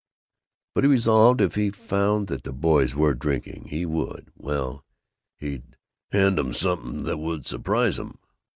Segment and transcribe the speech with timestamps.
[0.73, 4.83] But, he resolved, if he found that the boys were drinking, he would well,
[5.37, 5.77] he'd
[6.11, 8.17] "hand 'em something that would surprise 'em."